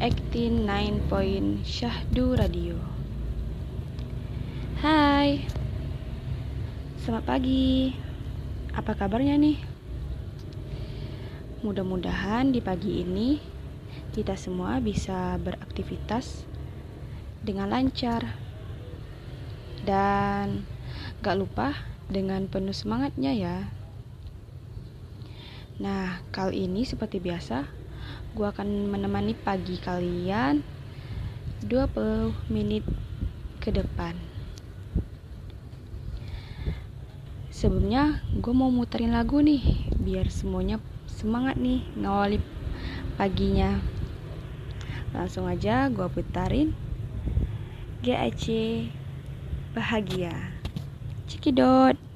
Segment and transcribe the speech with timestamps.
[0.00, 2.72] Actin 9 Point Syahdu Radio.
[4.80, 5.44] Hai,
[7.04, 7.92] selamat pagi.
[8.72, 9.60] Apa kabarnya nih?
[11.60, 13.44] Mudah-mudahan di pagi ini
[14.16, 16.48] kita semua bisa beraktivitas
[17.44, 18.24] dengan lancar
[19.84, 20.64] dan
[21.20, 21.76] gak lupa
[22.08, 23.68] dengan penuh semangatnya ya.
[25.76, 27.79] Nah, kali ini seperti biasa,
[28.30, 30.62] gue akan menemani pagi kalian
[31.66, 32.86] 20 menit
[33.58, 34.16] ke depan.
[37.52, 42.40] Sebelumnya, gue mau muterin lagu nih, biar semuanya semangat nih ngawali
[43.20, 43.76] paginya.
[45.12, 46.72] Langsung aja gue putarin
[48.00, 48.46] GAC
[49.76, 50.32] Bahagia.
[51.28, 52.09] Cekidot.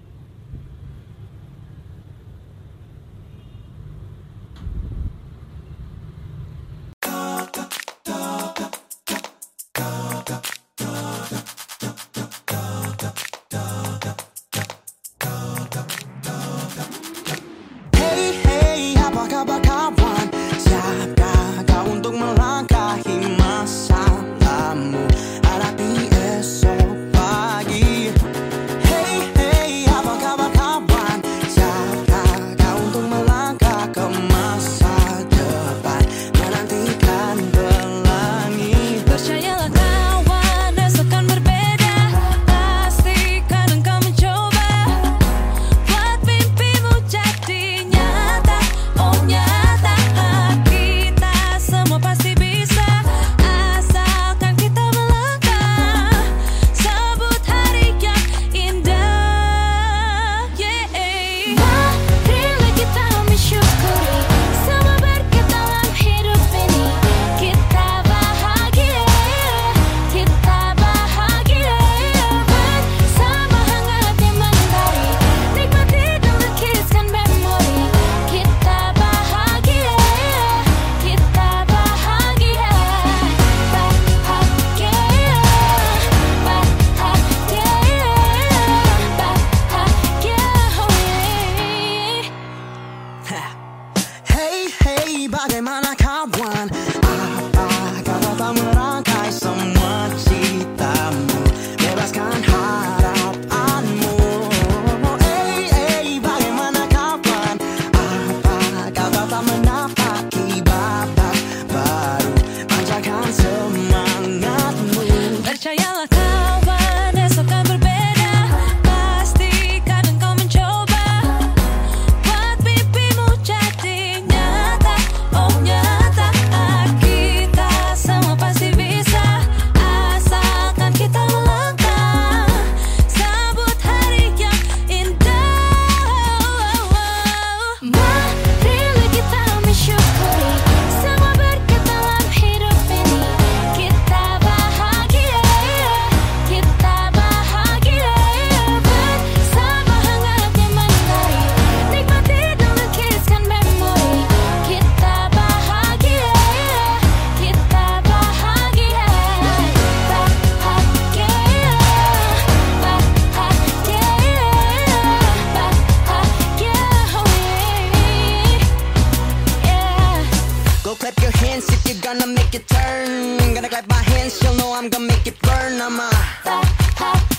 [173.25, 176.11] Gonna clap my hands, she'll know I'm gonna make it burn I'm a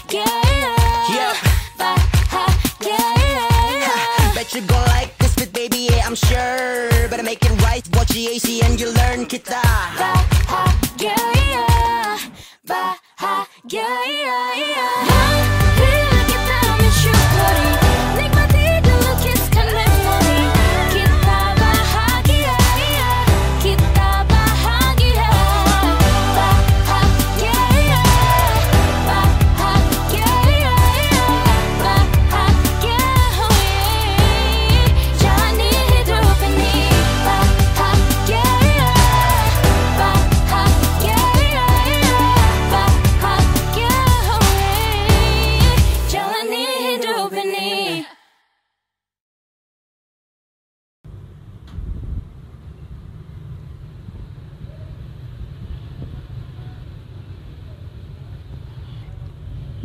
[0.09, 0.25] yeah.
[1.13, 1.33] Yeah
[2.33, 4.33] Hot, yeah.
[4.33, 7.07] Bet you gon' like this bit, baby, yeah, I'm sure.
[7.09, 9.61] Better make it right, watch the AC and you learn kita.
[10.01, 11.21] Baha yeah,
[11.53, 12.17] yeah
[12.65, 15.14] baha yeah, yeah, yeah.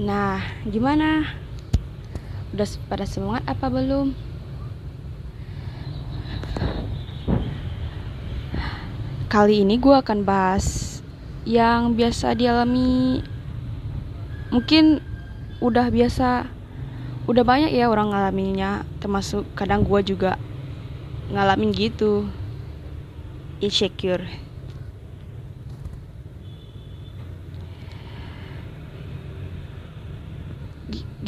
[0.00, 1.28] Nah, gimana?
[2.56, 4.30] Udah pada semangat apa belum?
[9.30, 10.98] kali ini gue akan bahas
[11.46, 13.22] yang biasa dialami
[14.50, 14.98] mungkin
[15.62, 16.50] udah biasa
[17.30, 20.34] udah banyak ya orang ngalaminnya termasuk kadang gue juga
[21.30, 22.26] ngalamin gitu
[23.62, 24.26] insecure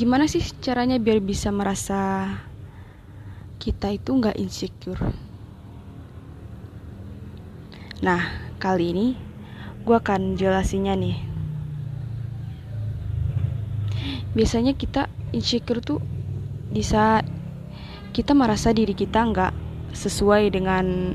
[0.03, 2.27] gimana sih caranya biar bisa merasa
[3.63, 4.99] kita itu nggak insecure?
[8.03, 8.19] Nah
[8.59, 9.07] kali ini
[9.87, 11.23] gue akan jelasinnya nih.
[14.35, 16.03] Biasanya kita insecure tuh
[16.67, 17.23] di saat
[18.11, 19.55] kita merasa diri kita nggak
[19.95, 21.15] sesuai dengan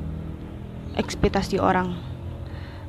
[0.96, 1.92] ekspektasi orang.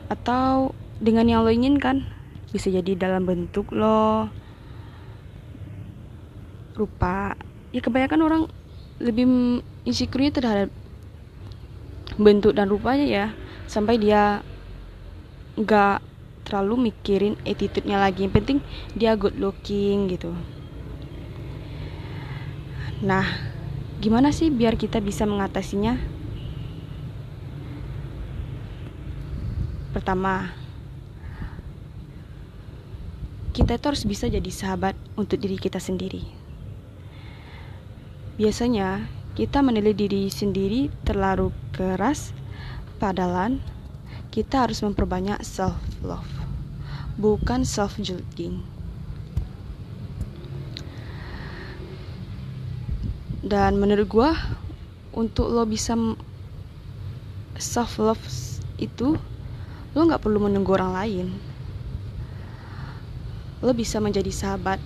[0.07, 2.07] Atau dengan yang lo inginkan.
[2.55, 4.31] Bisa jadi dalam bentuk lo
[6.79, 7.35] rupa.
[7.75, 8.43] Ya kebanyakan orang
[9.03, 9.27] lebih
[9.83, 10.71] insecure terhadap
[12.19, 13.27] bentuk dan rupanya ya
[13.71, 14.43] sampai dia
[15.55, 16.03] nggak
[16.47, 18.25] terlalu mikirin attitude-nya lagi.
[18.25, 18.59] Yang penting
[18.95, 20.33] dia good looking gitu.
[23.03, 23.27] Nah
[23.99, 25.99] gimana sih biar kita bisa mengatasinya?
[29.93, 30.55] Pertama
[33.51, 36.38] kita itu harus bisa jadi sahabat untuk diri kita sendiri
[38.39, 39.03] Biasanya,
[39.35, 42.31] kita menilai diri sendiri terlalu keras,
[43.03, 43.59] padahal
[44.31, 46.47] kita harus memperbanyak self-love,
[47.19, 48.63] bukan self-judging.
[53.43, 54.31] Dan menurut gue,
[55.19, 55.99] untuk lo bisa
[57.59, 58.23] self-love
[58.79, 59.19] itu,
[59.99, 61.27] lo gak perlu menunggu orang lain.
[63.67, 64.79] Lo bisa menjadi sahabat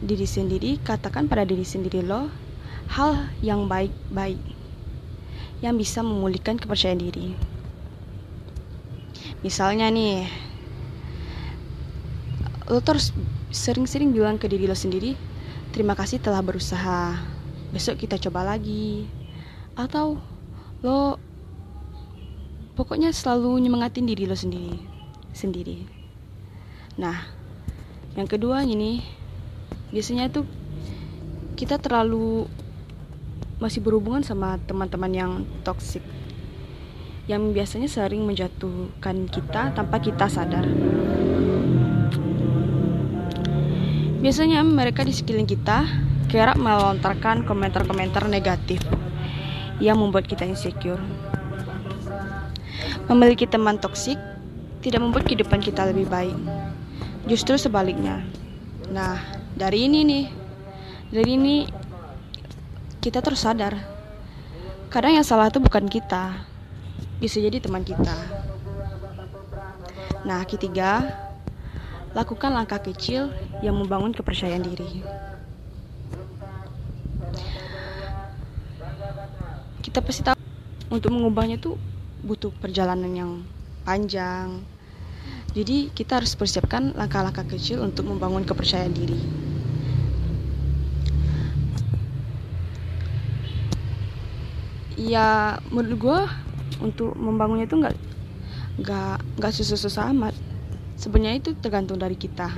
[0.00, 2.43] diri sendiri, katakan pada diri sendiri lo,
[2.90, 4.40] hal yang baik-baik
[5.64, 7.32] yang bisa memulihkan kepercayaan diri.
[9.40, 10.28] Misalnya nih,
[12.68, 13.12] lo terus
[13.52, 15.16] sering-sering bilang ke diri lo sendiri,
[15.72, 17.16] terima kasih telah berusaha,
[17.72, 19.08] besok kita coba lagi.
[19.76, 20.20] Atau
[20.84, 21.16] lo
[22.76, 24.96] pokoknya selalu nyemangatin diri lo sendiri.
[25.34, 25.82] sendiri.
[26.94, 27.26] Nah,
[28.14, 29.02] yang kedua ini,
[29.90, 30.46] biasanya tuh
[31.58, 32.46] kita terlalu
[33.62, 36.02] masih berhubungan sama teman-teman yang toksik
[37.24, 40.68] yang biasanya sering menjatuhkan kita tanpa kita sadar.
[44.20, 45.88] Biasanya mereka di sekeliling kita
[46.28, 48.80] kerap melontarkan komentar-komentar negatif
[49.80, 51.00] yang membuat kita insecure.
[53.08, 54.16] Memiliki teman toksik
[54.80, 56.36] tidak membuat kehidupan kita lebih baik.
[57.24, 58.20] Justru sebaliknya.
[58.92, 59.16] Nah,
[59.56, 60.24] dari ini nih,
[61.08, 61.56] dari ini
[63.04, 63.76] kita terus sadar.
[64.88, 66.40] Kadang yang salah itu bukan kita.
[67.20, 68.16] Bisa jadi teman kita.
[70.24, 71.04] Nah ketiga
[72.16, 73.28] lakukan langkah kecil
[73.60, 75.04] yang membangun kepercayaan diri.
[79.84, 80.40] Kita pasti tahu
[80.88, 81.76] untuk mengubahnya tuh
[82.24, 83.32] butuh perjalanan yang
[83.84, 84.64] panjang.
[85.52, 89.43] Jadi kita harus persiapkan langkah-langkah kecil untuk membangun kepercayaan diri
[94.94, 96.20] ya menurut gue
[96.82, 97.94] untuk membangunnya itu nggak
[98.82, 100.34] nggak nggak susah-susah amat.
[100.98, 102.50] Sebenarnya itu tergantung dari kita.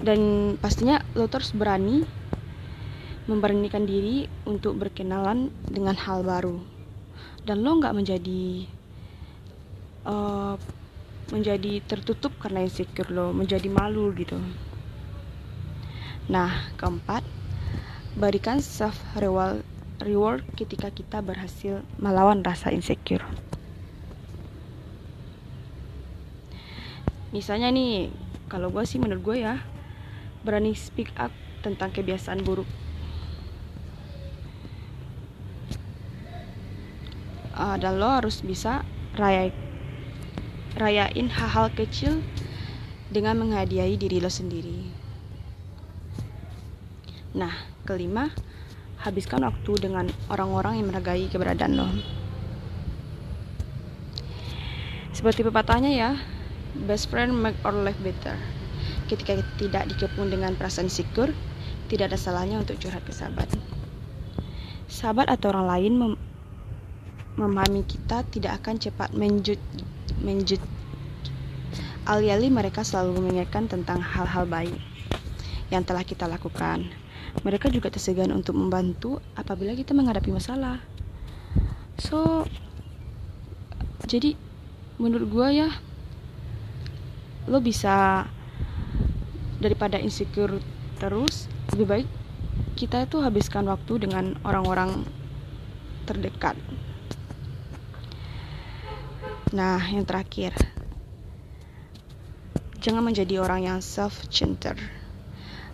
[0.00, 0.20] Dan
[0.56, 2.04] pastinya lo terus berani
[3.28, 6.56] memberanikan diri untuk berkenalan dengan hal baru.
[7.44, 8.64] Dan lo nggak menjadi
[10.08, 10.56] uh,
[11.30, 14.40] menjadi tertutup karena insecure lo menjadi malu gitu.
[16.32, 17.39] Nah keempat
[18.20, 19.64] Berikan self reward
[20.04, 23.24] reward ketika kita berhasil melawan rasa insecure.
[27.32, 28.12] Misalnya nih,
[28.52, 29.64] kalau gue sih menurut gue ya,
[30.44, 31.32] berani speak up
[31.64, 32.68] tentang kebiasaan buruk.
[37.56, 38.84] Uh, dan lo harus bisa
[39.16, 39.48] raya,
[40.76, 42.20] rayain hal-hal kecil
[43.08, 44.92] dengan menghadiahi diri lo sendiri.
[47.30, 48.32] Nah, kelima,
[49.00, 51.88] habiskan waktu dengan orang-orang yang menghargai keberadaan lo.
[55.16, 56.10] Seperti pepatahnya ya,
[56.86, 58.36] best friend make our life better.
[59.10, 61.34] Ketika tidak dikepung dengan perasaan sikur,
[61.90, 63.50] tidak ada salahnya untuk curhat ke sahabat.
[64.86, 66.12] Sahabat atau orang lain mem
[67.38, 69.56] memahami kita tidak akan cepat menjut
[70.20, 70.60] menjut
[72.04, 74.76] alih-alih mereka selalu mengingatkan tentang hal-hal baik
[75.72, 76.90] yang telah kita lakukan
[77.40, 80.80] mereka juga tersegan untuk membantu apabila kita menghadapi masalah.
[82.00, 82.44] so
[84.08, 84.32] jadi
[84.96, 85.68] menurut gue ya
[87.48, 88.24] lo bisa
[89.60, 90.60] daripada insecure
[91.00, 92.08] terus lebih baik
[92.76, 95.04] kita itu habiskan waktu dengan orang-orang
[96.08, 96.56] terdekat.
[99.52, 100.56] Nah yang terakhir.
[102.80, 104.99] Jangan menjadi orang yang self-centered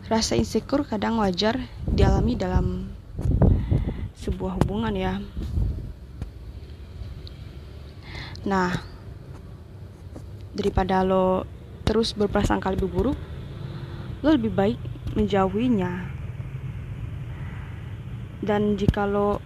[0.07, 2.95] rasa insecure kadang wajar dialami dalam
[4.23, 5.19] sebuah hubungan ya.
[8.47, 8.71] Nah
[10.55, 11.43] daripada lo
[11.83, 13.19] terus berprasangka lebih buruk
[14.23, 14.79] lo lebih baik
[15.19, 16.15] menjauhinya.
[18.47, 19.43] Dan jika lo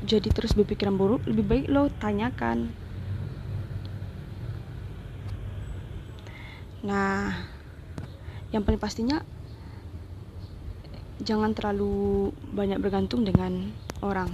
[0.00, 2.72] jadi terus berpikiran buruk lebih baik lo tanyakan.
[6.88, 7.36] Nah
[8.48, 9.20] yang paling pastinya
[11.22, 13.70] jangan terlalu banyak bergantung dengan
[14.02, 14.30] orang.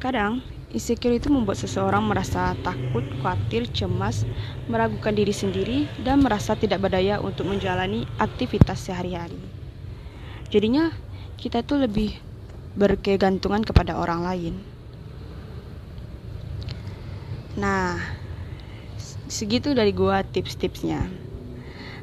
[0.00, 0.40] Kadang,
[0.72, 4.28] insecure itu membuat seseorang merasa takut, khawatir, cemas,
[4.68, 9.40] meragukan diri sendiri, dan merasa tidak berdaya untuk menjalani aktivitas sehari-hari.
[10.52, 10.92] Jadinya,
[11.40, 12.16] kita tuh lebih
[12.76, 14.54] berkegantungan kepada orang lain.
[17.54, 17.96] Nah,
[19.30, 21.06] segitu dari gua tips-tipsnya.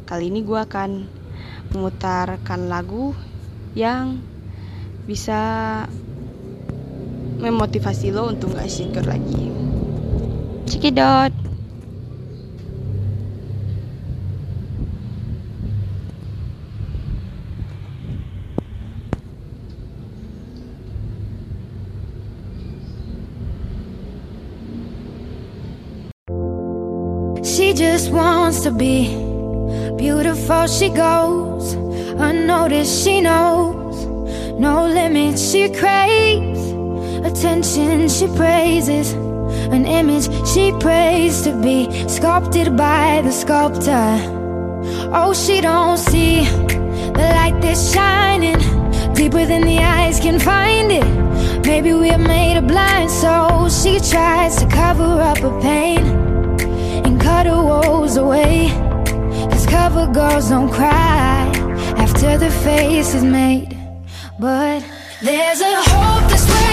[0.07, 1.20] Kali ini gua akan
[1.71, 3.15] memutarkan lagu
[3.75, 4.19] yang
[5.07, 5.39] bisa
[7.41, 9.49] memotivasi lo untuk gak insecure lagi.
[10.69, 11.33] Cikidot.
[27.41, 29.20] She just wants to be
[30.01, 30.65] beautiful.
[30.65, 31.73] She goes
[32.27, 33.03] unnoticed.
[33.03, 34.03] She knows
[34.67, 35.51] no limits.
[35.51, 36.63] She craves
[37.29, 38.09] attention.
[38.09, 39.11] She praises
[39.77, 44.09] an image she prays to be sculpted by the sculptor.
[45.19, 46.45] Oh, she don't see
[47.17, 48.59] the light that's shining
[49.13, 51.09] deeper than the eyes can find it.
[51.63, 56.03] Maybe we're made of blind, so she tries to cover up her pain
[57.05, 58.90] and cut her woes away.
[59.71, 61.49] Cover girls don't cry
[61.95, 63.77] after the face is made.
[64.37, 64.83] But
[65.23, 66.70] there's a hope that's waiting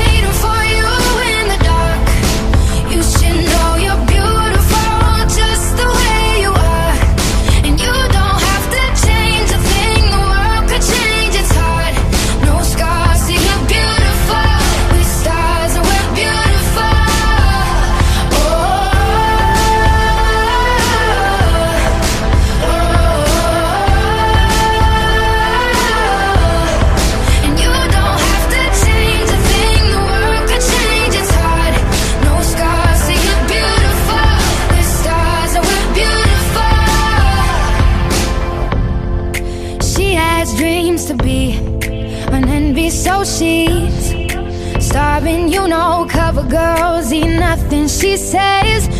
[47.98, 48.97] She says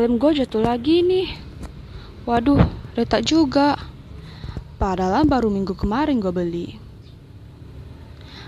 [0.00, 1.28] helm gue jatuh lagi nih.
[2.24, 2.56] Waduh,
[2.96, 3.76] retak juga.
[4.80, 6.80] Padahal baru minggu kemarin gue beli.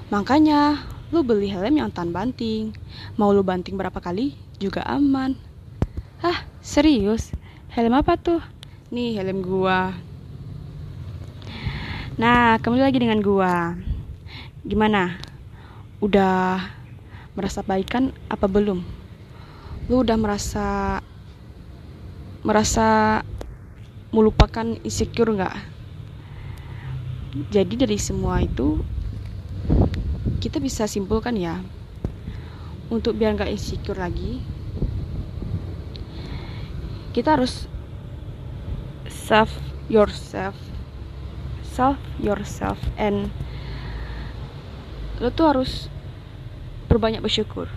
[0.08, 0.80] Makanya,
[1.12, 2.72] lu beli helm yang tan banting.
[3.20, 5.36] Mau lu banting berapa kali juga aman.
[6.24, 7.36] Hah, serius?
[7.68, 8.40] Helm apa tuh?
[8.88, 9.92] Nih helm gua.
[12.16, 13.76] Nah, kembali lagi dengan gua.
[14.64, 15.20] Gimana?
[16.00, 16.64] Udah
[17.36, 18.80] merasa baikan apa belum?
[19.92, 21.00] Lu udah merasa
[22.42, 23.22] merasa
[24.10, 25.56] melupakan insecure nggak?
[27.48, 28.82] Jadi dari semua itu
[30.42, 31.62] kita bisa simpulkan ya
[32.90, 34.42] untuk biar nggak insecure lagi
[37.14, 37.70] kita harus
[39.06, 39.52] self
[39.86, 40.56] yourself
[41.62, 43.28] self yourself and
[45.22, 45.86] lo tuh harus
[46.90, 47.70] berbanyak bersyukur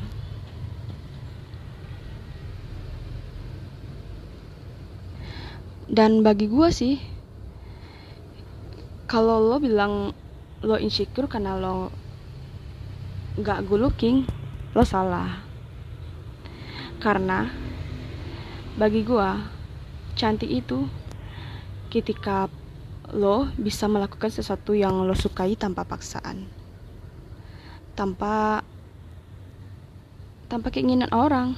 [5.96, 7.00] dan bagi gue sih
[9.08, 10.12] kalau lo bilang
[10.60, 11.88] lo insecure karena lo
[13.40, 14.28] nggak good looking
[14.76, 15.40] lo salah.
[17.00, 17.48] Karena
[18.76, 19.30] bagi gue
[20.20, 20.84] cantik itu
[21.88, 22.52] ketika
[23.16, 26.44] lo bisa melakukan sesuatu yang lo sukai tanpa paksaan.
[27.96, 28.68] Tanpa
[30.52, 31.56] tanpa keinginan orang.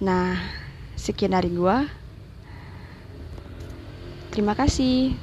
[0.00, 0.59] Nah
[1.00, 1.88] sekian dari gua.
[4.28, 5.16] Terima kasih